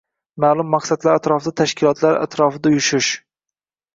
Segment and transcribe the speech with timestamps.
[0.43, 3.13] ma`lum maqsadlar atrofida tashkilotlar atrofida uyushish